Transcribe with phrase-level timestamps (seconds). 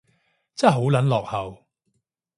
[0.55, 1.67] 真係好撚落後